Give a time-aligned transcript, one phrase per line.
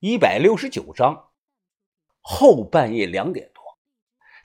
[0.00, 1.30] 一百六十九章，
[2.20, 3.60] 后半夜两点多，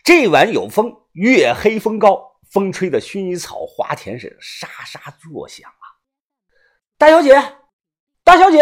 [0.03, 5.85] 这晚有风，月黑风高，风吹的薰衣草花田是沙沙作响啊！
[6.97, 7.35] 大小姐，
[8.23, 8.57] 大小姐，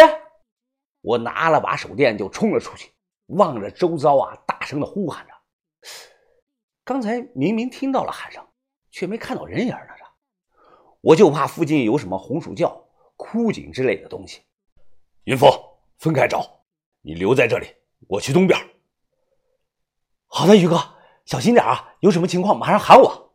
[0.99, 2.91] 我拿了把手电就冲了出去，
[3.27, 5.33] 望着周遭啊，大声的呼喊着。
[6.83, 8.45] 刚才明明听到了喊声，
[8.89, 9.77] 却没看到人影呢。
[10.99, 12.85] 我就怕附近有什么红薯窖、
[13.15, 14.41] 枯井之类的东西。
[15.23, 15.49] 云峰，
[15.97, 16.60] 分开找。
[17.01, 17.67] 你留在这里，
[18.07, 18.59] 我去东边。
[20.27, 20.79] 好的，于哥，
[21.25, 21.95] 小心点啊！
[21.99, 23.33] 有什么情况马上喊我。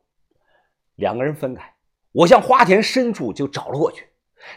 [0.95, 1.75] 两个人分开，
[2.13, 4.09] 我向花田深处就找了过去。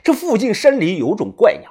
[0.04, 1.70] 这附近山里有种怪鸟，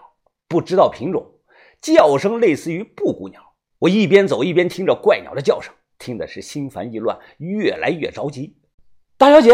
[0.49, 1.41] 不知道品种，
[1.81, 3.55] 叫声类似于布谷鸟。
[3.79, 8.59] 我一边走一边听着怪鸟的叫声，听的是心烦意乱，越来越着急。
[9.17, 9.53] 大小姐，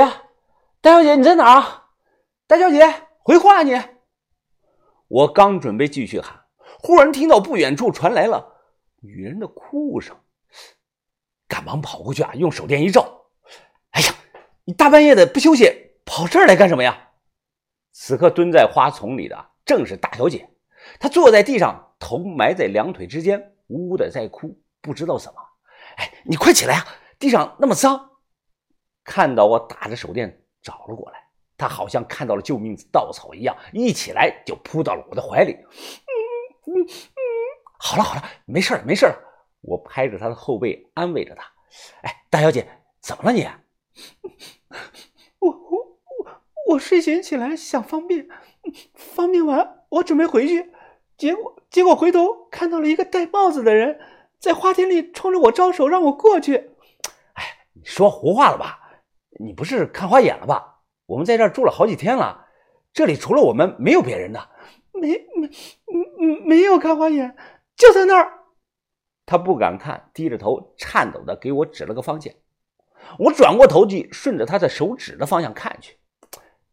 [0.80, 1.82] 大小姐，你在哪儿？
[2.46, 2.80] 大小姐，
[3.18, 3.78] 回话你！
[5.08, 6.43] 我刚准备继续喊。
[6.84, 8.60] 忽然听到不远处传来了
[9.00, 10.14] 女人的哭声，
[11.48, 13.22] 赶忙跑过去啊，用手电一照，
[13.92, 14.14] 哎呀，
[14.66, 17.12] 你大半夜的不休息，跑这儿来干什么呀？
[17.92, 20.46] 此刻蹲在花丛里的正是大小姐，
[21.00, 25.40] 她坐在地上，头埋在两腿之间，呜呜的在哭，不知道怎么。
[25.96, 26.86] 哎，你快起来啊，
[27.18, 28.10] 地上那么脏！
[29.04, 31.18] 看到我打着手电找了过来，
[31.56, 35.56] 她好像看到了救命稻草一样，一起来就扑到了我的怀里。
[36.66, 37.20] 嗯嗯，
[37.78, 39.16] 好了好了，没事了没事了
[39.60, 41.44] 我拍着他的后背安慰着他。
[42.02, 42.66] 哎，大小姐，
[43.00, 43.46] 怎么了你？
[45.38, 48.28] 我我我我睡醒起来想方便，
[48.94, 50.72] 方便完我准备回去，
[51.16, 53.98] 结果结果回头看到了一个戴帽子的人
[54.38, 56.56] 在花田里冲着我招手，让我过去。
[57.34, 58.80] 哎，你说胡话了吧？
[59.40, 60.82] 你不是看花眼了吧？
[61.06, 62.46] 我们在这儿住了好几天了，
[62.92, 64.48] 这里除了我们没有别人的。
[65.04, 65.48] 没
[65.86, 67.36] 没没没有看花眼，
[67.76, 68.32] 就在那儿。
[69.26, 72.32] 他不敢看，低着头，颤抖的给我指了个方向。
[73.18, 75.98] 我转过头去，顺着他的手指的方向看去，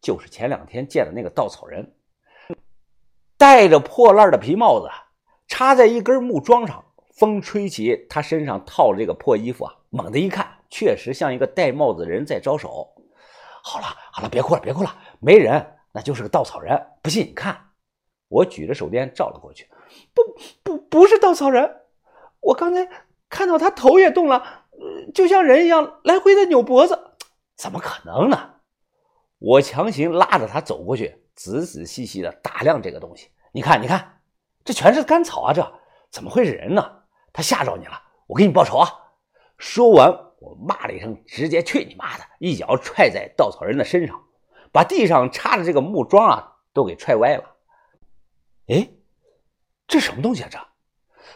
[0.01, 1.93] 就是前两天见的那个稻草人，
[3.37, 4.89] 戴着破烂的皮帽子，
[5.47, 6.85] 插在一根木桩上。
[7.13, 12.95] 风吹起他身上套着这个破衣服啊，猛地一看，确实像一个戴帽子的人在招手。
[13.61, 16.81] 好了好了，别哭了别哭了，没人，那就是个稻草人。
[17.03, 17.70] 不信你看。
[18.31, 19.67] 我举着手电照了过去，
[20.13, 20.23] 不
[20.63, 21.81] 不不是稻草人，
[22.39, 22.89] 我刚才
[23.29, 24.63] 看到他头也动了，
[25.13, 26.97] 就像人一样来回的扭脖子，
[27.57, 28.55] 怎么可能呢？
[29.37, 33.29] 我强行拉着他走过去，仔仔细细的打量这个东西。
[33.51, 34.21] 你看，你看，
[34.63, 35.73] 这全是干草啊，这
[36.09, 36.99] 怎么会是人呢？
[37.33, 38.87] 他吓着你了，我给你报仇啊！
[39.57, 40.09] 说完，
[40.39, 44.23] 我骂了一声，直接去你妈的，一脚踹在稻草人的身上，
[44.71, 47.43] 把地上插的这个木桩啊都给踹歪了。
[48.67, 48.89] 哎，
[49.87, 50.49] 这什么东西啊？
[50.51, 50.59] 这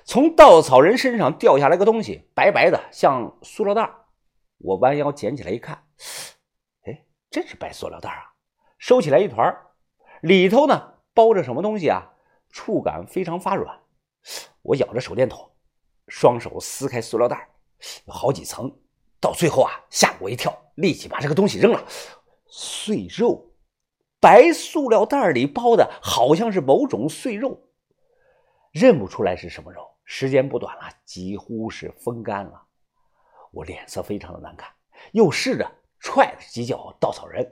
[0.03, 3.89] 从稻草人身上掉下来个东西，白白的，像塑料袋。
[4.57, 5.83] 我弯腰捡起来一看，
[6.83, 8.33] 哎，真是白塑料袋啊！
[8.77, 9.53] 收起来一团，
[10.21, 12.13] 里头呢包着什么东西啊？
[12.49, 13.81] 触感非常发软。
[14.61, 15.51] 我咬着手电筒，
[16.07, 17.49] 双手撕开塑料袋，
[18.05, 18.71] 有好几层，
[19.19, 21.85] 到最后啊，吓我一跳，立即把这个东西扔了。
[22.47, 23.44] 碎肉。
[24.25, 27.61] 白塑料袋里包的好像是某种碎肉，
[28.71, 29.87] 认不出来是什么肉。
[30.03, 32.59] 时间不短了，几乎是风干了。
[33.51, 34.67] 我脸色非常的难看，
[35.11, 37.47] 又试着踹了几脚稻草人，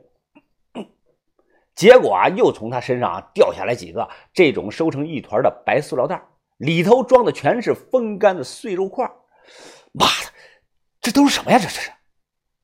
[1.75, 6.19] 结果啊，又从他身上掉下来几个这种收成一团的白塑料袋，
[6.57, 9.05] 里头装的全是风干的碎肉块。
[9.91, 10.33] 妈的，
[10.99, 11.59] 这都是什么呀？
[11.59, 11.91] 这这是，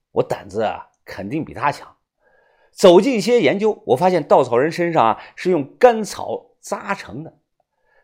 [0.09, 0.67] 我胆子
[1.05, 1.95] 肯定比他强。
[2.79, 7.37] 走近一些研究，我发现稻草人身上啊是用干草扎成的，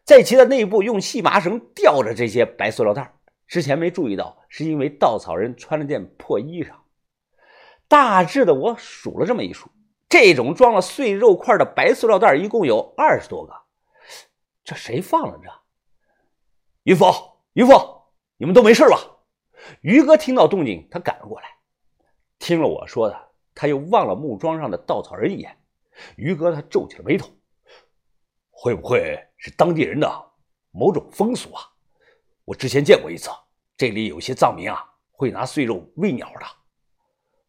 [0.03, 3.13] 在其的内部用细麻绳吊着这些白塑料袋。
[3.47, 6.71] 之前没注意到，是因为稻草人穿了件破衣裳。
[7.87, 9.69] 大致的，我数了这么一数，
[10.09, 13.53] 这种装了碎肉块的白塑料袋一共有二十多个。
[14.65, 15.49] 这谁放了这？
[16.83, 17.13] 于峰，
[17.53, 17.79] 于峰，
[18.35, 18.99] 你们都没事吧？
[19.79, 21.47] 于哥听到动静，他赶了过来，
[22.39, 23.21] 听了我说的。
[23.55, 25.57] 他又望了木桩上的稻草人一眼，
[26.17, 27.29] 于哥他皱起了眉头，
[28.51, 30.31] 会不会是当地人的
[30.71, 31.63] 某种风俗啊？
[32.43, 33.29] 我之前见过一次，
[33.77, 36.45] 这里有些藏民啊会拿碎肉喂鸟的。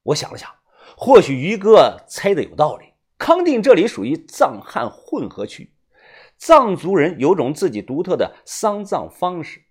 [0.05, 0.49] 我想了想，
[0.97, 2.95] 或许于哥猜的有道理。
[3.19, 5.73] 康定这里属于藏汉混合区，
[6.37, 9.65] 藏族人有种自己独特的丧葬方式，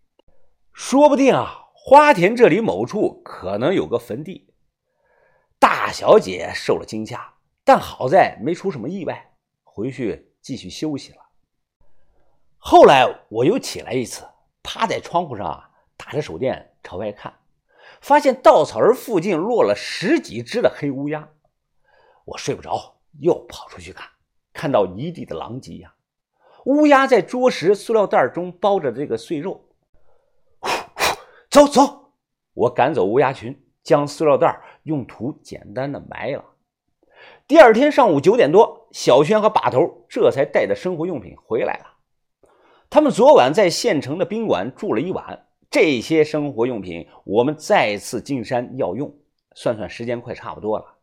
[0.73, 4.49] 说不定啊，花田这里某处可能有个坟地。
[5.95, 9.31] 小姐受了惊吓，但好在没出什么意外，
[9.63, 11.19] 回去继续休息了。
[12.57, 14.27] 后来我又起来一次，
[14.62, 17.33] 趴在窗户上啊，打着手电朝外看，
[18.01, 21.30] 发现稻草人附近落了十几只的黑乌鸦。
[22.25, 24.06] 我睡不着，又跑出去看，
[24.51, 25.94] 看到一地的狼藉呀！
[26.65, 29.65] 乌鸦在啄食塑料袋中包着这个碎肉。
[30.59, 31.18] 呼呼
[31.50, 32.12] 走走，
[32.53, 36.45] 我赶走乌鸦群，将塑料袋用土简单的埋了。
[37.47, 41.85] 第二天上午九点多，小轩和把头这才带着生活用品回来了。
[42.89, 49.13] 他们昨晚在县城的宾馆住了一晚，这些生活用品我们再次进山要用。
[49.55, 50.97] 算算时间，快差不多了。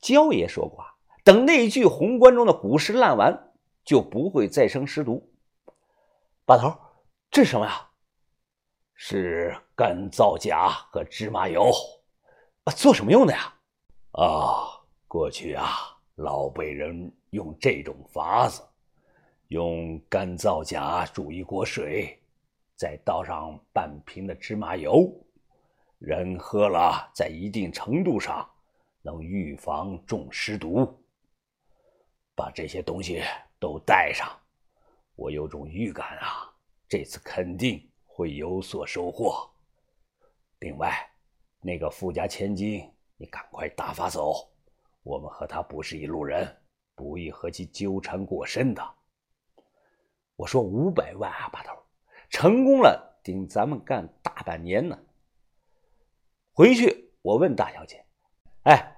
[0.00, 0.84] 焦爷说过，
[1.24, 3.52] 等那具红棺中的古尸烂完，
[3.84, 5.32] 就不会再生尸毒。
[6.44, 6.74] 把头，
[7.30, 7.88] 这是什么呀？
[8.94, 11.72] 是干燥甲和芝麻油。
[12.66, 13.54] 啊，做什么用的呀？
[14.10, 18.60] 啊，过去啊，老辈人用这种法子。
[19.48, 22.20] 用干燥甲煮一锅水，
[22.74, 25.08] 再倒上半瓶的芝麻油，
[25.98, 28.44] 人喝了，在一定程度上
[29.00, 30.92] 能预防中尸毒。
[32.34, 33.22] 把这些东西
[33.60, 34.28] 都带上，
[35.14, 36.52] 我有种预感啊，
[36.88, 39.48] 这次肯定会有所收获。
[40.58, 41.08] 另外，
[41.66, 44.48] 那个富家千金，你赶快打发走，
[45.02, 46.46] 我们和他不是一路人，
[46.94, 48.80] 不宜和其纠缠过深的。
[50.36, 51.76] 我说五百万啊，把头，
[52.30, 54.96] 成功了顶咱们干大半年呢。
[56.52, 58.06] 回去我问大小姐
[58.62, 58.96] ：“哎，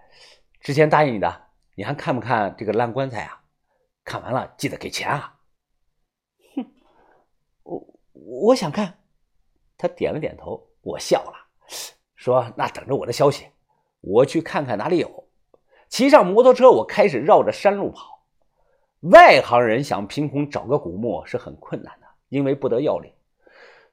[0.60, 3.42] 之前答应你的，你还看不看这个烂棺材啊？
[4.04, 5.40] 看完了记得给钱啊。”
[6.54, 6.70] 哼，
[7.62, 8.98] 我我想看。
[9.78, 11.48] 他点了点头，我笑了，
[12.18, 13.46] 说：“那等着我的消息，
[14.00, 15.24] 我去看看哪里有。”
[15.88, 18.24] 骑上摩托车，我开始绕着山路跑。
[19.02, 23.12] 外行人想凭空找个古墓是很困难的，因为不得要领。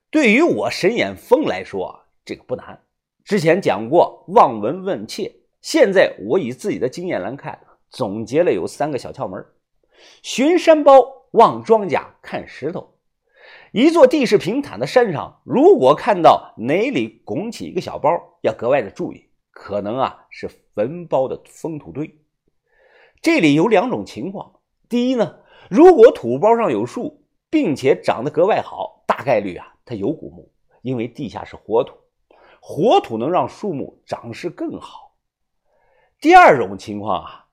[0.10, 2.82] 对于我神眼峰来说，这个不难。
[3.24, 5.32] 之前讲过望闻问切，
[5.62, 7.60] 现在我以自己的经验来看，
[7.92, 9.46] 总结了有三个小窍门：
[10.24, 12.95] 寻山包、望庄稼、看石头。
[13.76, 22.18] 一座地势平坦的山上，如果看到哪里拱起一个小包，要格外的注意，可能啊是坟包的封土堆。
[23.22, 24.62] 这里有两种情况。
[24.88, 25.40] 第一呢，
[25.70, 31.98] 如果土包上有树，并且长得格外好，大概率啊，它有古墓，因为地下是活土，
[32.62, 35.18] 活土能让树木长势更好。
[36.22, 37.48] 第二种情况啊，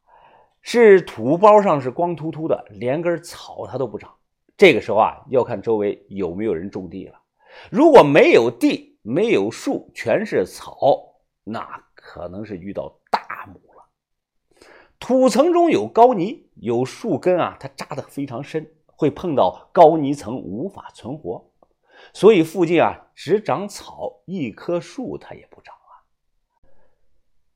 [0.60, 4.14] 是土包上是光秃秃的，连根草它都不长，
[4.56, 7.20] 这个时候啊，要看周围有没有人种地了。
[7.70, 13.84] 如果没有地，没有树，全是草，那可能是遇到大墓了。
[14.98, 16.48] 土层中有高泥。
[16.56, 21.50] 有树根啊，它扎得非常深，会碰到高泥层，无法存活。
[22.12, 26.06] 所以附近啊，只长草，一棵树它也不长啊。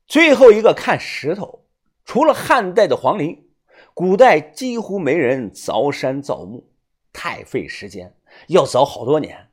[0.05, 1.63] 最后一个看石头，
[2.03, 3.47] 除了汉代的皇陵，
[3.93, 6.69] 古代几乎没人凿山造墓，
[7.17, 8.13] 太费时间，
[8.47, 9.47] 要凿好多年。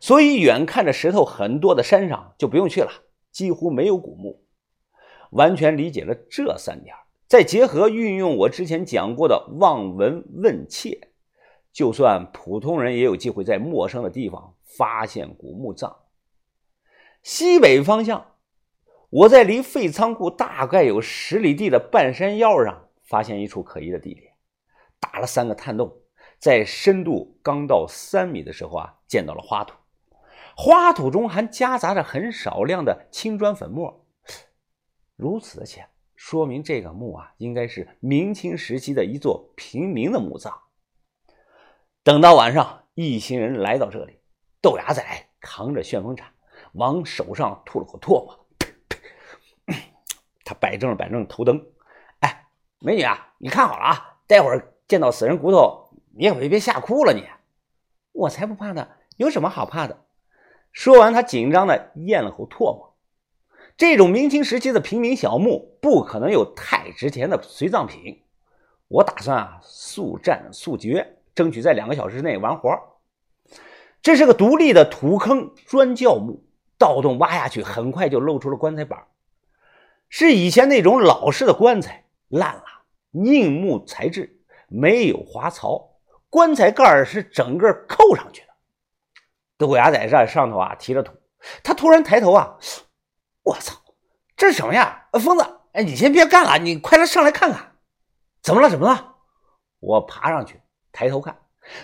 [0.00, 2.90] 所以远看着石头很多的山上就不用去了，
[3.30, 4.42] 几乎没有古墓。
[5.32, 6.96] 完全理解了这三点。
[7.28, 11.08] 再结合运用我之前讲过的望闻问切，
[11.74, 15.94] 就算普通人也有机会在陌生的地方发现古墓葬。
[17.22, 18.32] 西北方向，
[19.10, 24.32] 我在离废仓库大概有十里地的半山腰上发现一处可疑的地点，
[24.98, 25.99] 打了三个探洞，
[26.40, 29.74] 在深度刚到三米的时候啊，见到了花土，
[30.56, 34.06] 花土中还夹杂着很少量的青砖粉末，
[35.16, 35.86] 如此的浅。
[36.16, 40.52] 说明这个墓啊，应该是明清时期的一座平民的墓葬。
[42.02, 44.20] 等到晚上，一行人来到这里，
[44.60, 45.02] 豆芽仔
[45.40, 46.30] 扛着旋风铲，
[46.72, 48.46] 往手上吐了口唾沫。
[50.44, 51.66] 他摆正了摆正头灯，
[52.20, 52.48] 哎，
[52.80, 55.79] 美女啊，你看好了啊，待会儿见到死人骨头，
[56.10, 57.24] 你可别吓哭了你。
[58.12, 60.04] 我才不怕呢，有什么好怕的？
[60.72, 62.96] 说完，他紧张的咽了口唾沫。
[63.76, 68.22] 这种明清时期的平民小墓不可能有太值钱的随葬品，
[68.88, 72.78] 我打算啊速战速决，争取在两个小时之内完活。
[74.02, 76.44] 这是个独立的土坑砖窖墓，
[76.76, 79.06] 盗洞挖下去，很快就露出了棺材板，
[80.08, 82.64] 是以前那种老式的棺材，烂了，
[83.12, 85.89] 硬木材质，没有滑槽，
[86.30, 88.46] 棺材盖是整个扣上去的。
[89.58, 91.12] 豆芽在这上头啊提着土，
[91.62, 92.56] 他突然抬头啊。
[93.42, 93.76] 我操，
[94.36, 95.08] 这是什么呀？
[95.12, 97.72] 疯子，哎，你先别干了，你快来上来看看，
[98.42, 98.70] 怎么了？
[98.70, 99.16] 怎么了？
[99.80, 100.60] 我爬上去，
[100.92, 101.36] 抬头看，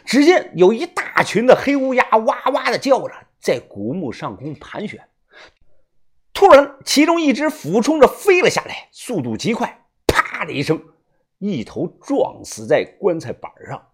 [0.05, 5.09] 只见有一大群的黑乌鸦哇哇的叫着，在古墓上空盘旋。
[6.33, 10.81] 突然，其中一只俯冲着飞了下来，速度极快，啪的一声，
[11.39, 13.93] 一头撞死在棺材板上。